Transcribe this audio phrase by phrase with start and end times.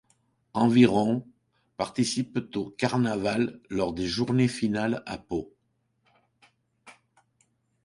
[0.55, 1.23] Environ
[1.77, 5.53] participent au carnaval lors des journées finales à Pau.